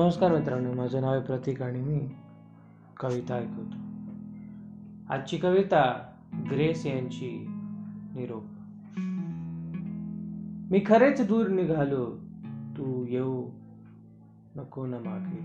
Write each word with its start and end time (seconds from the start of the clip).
नमस्कार 0.00 0.32
मित्रांनो 0.32 0.72
माझं 0.72 1.00
नाव 1.00 1.12
आहे 1.12 1.20
प्रतीक 1.20 1.62
आणि 1.62 1.80
मी 1.80 2.08
कविता 3.00 3.34
ऐकवतो. 3.34 3.76
आजची 5.14 5.38
कविता 5.38 6.12
ग्रेस 6.50 6.86
यांची 6.86 7.46
निरोप. 8.16 8.44
मी 10.72 10.82
खरेच 10.86 11.26
दूर 11.26 11.48
निघालो 11.48 12.16
तू 12.76 13.06
येऊ 13.06 13.50
नको 14.56 14.86
न 14.86 14.94
मागे. 14.94 15.40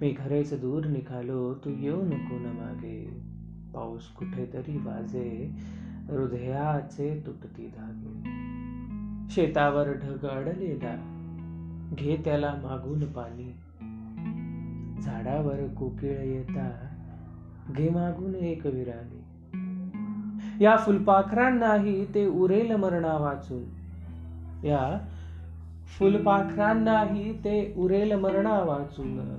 मी 0.00 0.14
खरेच 0.18 0.60
दूर 0.60 0.86
निघालो 0.86 1.54
तू 1.54 1.70
येऊ 1.70 2.02
नको 2.02 2.38
न 2.38 2.46
मागे. 2.46 3.22
पाऊस 3.74 4.08
कुठेतरी 4.08 4.76
वाजे 4.76 5.54
हृदयाचे 6.08 7.22
तुटती 7.26 7.66
धागे. 7.66 8.22
शेतावर 9.30 9.92
ढग 9.92 10.26
अडलेला 10.26 11.18
घे 11.98 12.16
त्याला 12.24 12.54
मागून 12.62 13.12
पाणी. 13.12 13.54
झाडावर 15.02 15.66
कोकिळ 15.66 16.20
येता 16.20 16.88
घे 17.76 17.88
मागून 17.88 18.34
एक 18.34 18.66
विराणी 18.66 19.22
या 20.64 20.76
फुलपाखरांनाही 20.76 22.04
ते 22.14 22.26
उरेल 22.26 22.74
मरणा 22.76 23.18
वाचून. 23.18 23.62
या 24.66 25.06
फुलपाखरांनाही 25.98 27.38
ते 27.38 27.74
उरेल 27.76 28.12
मरणा 28.12 28.60
वाचून. 28.60 29.38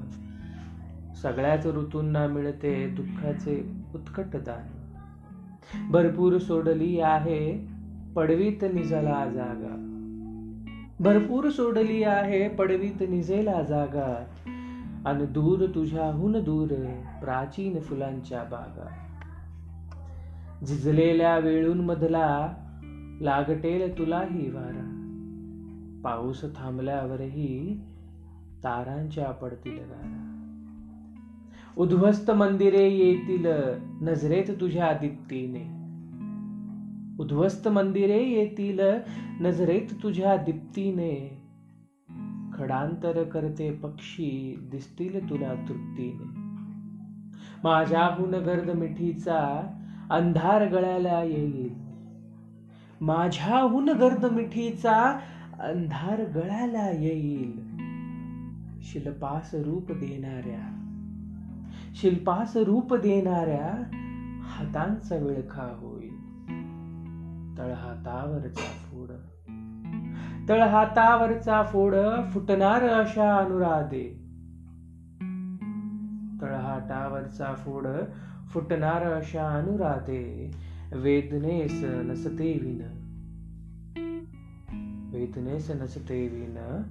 सगळ्याच 1.22 1.68
ऋतूंना 1.68 2.28
मिळते 2.28 2.88
दुःखाचे 2.88 3.72
उत्कट 3.96 4.36
दान. 4.36 4.90
भरपूर 5.92 6.38
सोडली 6.38 7.00
आहे 7.00 7.68
पडवीत 8.16 8.64
निजला 8.74 9.30
जागा. 9.34 9.93
भरपूर 11.00 11.50
सोडली 11.50 12.04
आहे 12.04 12.48
पडवीत 12.48 13.10
निजेला 13.10 13.62
जागा. 13.64 14.26
आणि 15.06 15.26
दूर 15.26 15.66
तुझ्याहून 15.76 16.44
दूर 16.44 16.68
प्राचीन 17.22 17.80
फुलांच्या 17.80 18.44
बागा. 18.44 18.90
झिजलेल्या 20.66 21.38
वेळूंमधला 21.38 22.54
लागटेल 23.22 23.98
तुलाही 23.98 24.50
वारा. 24.50 24.90
पाऊस 26.04 26.42
थांबल्यावरही 26.56 27.82
तारांच्या 28.64 29.32
पडतील 29.32 29.78
गारा. 29.78 30.30
उद्ध्वस्त 31.78 32.32
मंदिरे 32.32 32.90
येतील 32.90 33.46
नजरेत 34.02 34.52
तुझ्या 34.62 34.94
दीप्तीने. 35.02 35.83
उद्ध्वस्त 37.20 37.68
मंदिरे 37.68 38.24
येतील 38.24 38.80
नजरेत 39.42 39.94
तुझ्या 40.04 40.36
दीप्तीने. 40.36 41.42
खडांतर 42.54 43.24
करते 43.24 43.72
पक्षी 43.72 44.60
दिसतील 44.72 45.30
तुला 45.30 45.54
तृप्तीने. 45.54 46.40
माझ्याहून 47.64 48.30
गर्द 48.30 48.70
मिठीचा 48.70 49.72
अंधार 50.10 50.70
गळ्याला 50.70 51.24
येईल. 51.24 51.74
माझ्याहून 53.02 53.90
गर्द 53.90 54.26
मिठीचा 54.26 55.20
अंधार 55.60 56.24
गळ्याला 56.36 56.92
येईल. 56.92 57.60
शिल्पास 58.82 59.50
रूप 59.54 59.92
देणाऱ्या 59.92 60.80
शिल्पास 61.96 62.58
रूप 62.58 62.94
देणाऱ्या 62.94 63.84
हातांचा 64.44 65.16
विळखा 65.16 65.78
होईल. 65.82 66.13
तळहातावरचा 67.58 68.72
फोड. 68.72 69.10
तळहातावरचा 70.50 71.64
फोड 71.64 71.96
फुटणार 72.34 72.84
अशा 72.84 73.36
अनुराधे. 73.36 74.24
तळहाटावरचा 76.42 77.54
फोड 77.54 77.88
फुटणार 78.48 79.04
अशा 79.04 79.48
अनुराधे. 79.48 80.52
वेदनेस 80.94 81.82
नसते 81.84 82.54
विन. 82.54 82.82
वेदनेस 85.14 85.72
नसते 85.72 86.28
विन. 86.28 86.82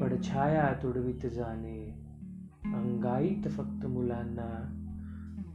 पडछाया 0.00 0.72
तुडवीत 0.82 1.26
जाणे. 1.26 1.94
अंगाईत 2.64 3.50
फक्त 3.50 3.86
मुलांना. 3.86 4.74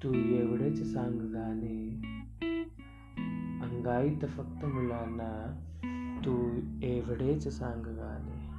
तू 0.04 0.14
एवढेच 0.14 0.94
सांग 0.94 1.20
गाणे. 1.20 2.02
गाईत 3.86 4.26
फक्त 4.26 4.66
मुलांना 4.66 5.60
तू 6.26 6.60
एवढेच 6.84 7.48
सांग 7.48 7.84
गाणे 7.86 8.54